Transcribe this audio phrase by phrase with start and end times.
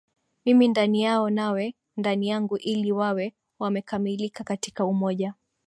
[0.45, 5.33] Mimi ndani yao nawe ndani yangu ili wawe wamekamilika katika umoja